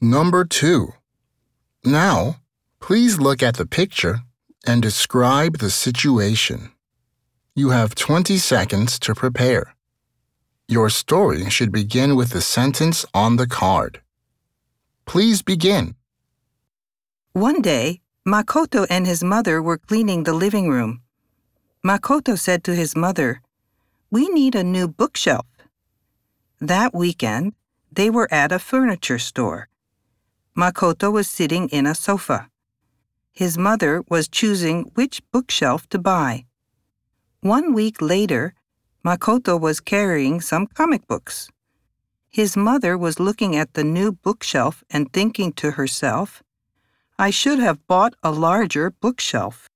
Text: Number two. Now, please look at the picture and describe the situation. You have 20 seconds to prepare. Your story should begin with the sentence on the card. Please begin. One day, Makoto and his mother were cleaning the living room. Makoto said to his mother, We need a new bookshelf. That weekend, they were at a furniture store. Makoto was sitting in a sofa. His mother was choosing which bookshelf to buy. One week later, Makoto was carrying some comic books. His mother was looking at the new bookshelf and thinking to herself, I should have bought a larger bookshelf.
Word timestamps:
Number 0.00 0.44
two. 0.44 0.94
Now, 1.84 2.36
please 2.78 3.18
look 3.18 3.42
at 3.42 3.56
the 3.56 3.66
picture 3.66 4.20
and 4.64 4.80
describe 4.80 5.58
the 5.58 5.70
situation. 5.70 6.70
You 7.56 7.70
have 7.70 7.96
20 7.96 8.38
seconds 8.38 9.00
to 9.00 9.12
prepare. 9.12 9.74
Your 10.68 10.88
story 10.88 11.50
should 11.50 11.72
begin 11.72 12.14
with 12.14 12.30
the 12.30 12.40
sentence 12.40 13.04
on 13.12 13.36
the 13.36 13.48
card. 13.48 14.00
Please 15.04 15.42
begin. 15.42 15.96
One 17.32 17.60
day, 17.60 18.00
Makoto 18.24 18.86
and 18.88 19.04
his 19.04 19.24
mother 19.24 19.60
were 19.60 19.78
cleaning 19.78 20.22
the 20.22 20.32
living 20.32 20.68
room. 20.68 21.02
Makoto 21.84 22.38
said 22.38 22.62
to 22.64 22.74
his 22.76 22.94
mother, 22.94 23.40
We 24.12 24.28
need 24.28 24.54
a 24.54 24.62
new 24.62 24.86
bookshelf. 24.86 25.46
That 26.60 26.94
weekend, 26.94 27.54
they 27.90 28.10
were 28.10 28.28
at 28.30 28.52
a 28.52 28.60
furniture 28.60 29.18
store. 29.18 29.68
Makoto 30.58 31.12
was 31.12 31.28
sitting 31.28 31.68
in 31.68 31.86
a 31.86 31.94
sofa. 31.94 32.50
His 33.30 33.56
mother 33.56 34.02
was 34.08 34.26
choosing 34.26 34.90
which 34.94 35.22
bookshelf 35.30 35.88
to 35.90 36.00
buy. 36.00 36.46
One 37.42 37.72
week 37.72 38.02
later, 38.02 38.54
Makoto 39.04 39.56
was 39.56 39.78
carrying 39.78 40.40
some 40.40 40.66
comic 40.66 41.06
books. 41.06 41.48
His 42.28 42.56
mother 42.56 42.98
was 42.98 43.20
looking 43.20 43.54
at 43.54 43.74
the 43.74 43.84
new 43.84 44.10
bookshelf 44.10 44.82
and 44.90 45.12
thinking 45.12 45.52
to 45.52 45.70
herself, 45.78 46.42
I 47.20 47.30
should 47.30 47.60
have 47.60 47.86
bought 47.86 48.14
a 48.24 48.32
larger 48.32 48.90
bookshelf. 48.90 49.68